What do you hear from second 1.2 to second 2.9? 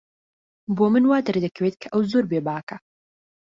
دەردەکەوێت کە ئەو زۆر بێباکە.